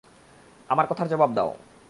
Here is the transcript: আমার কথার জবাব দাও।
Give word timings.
আমার 0.69 0.85
কথার 0.87 1.07
জবাব 1.07 1.29
দাও। 1.33 1.51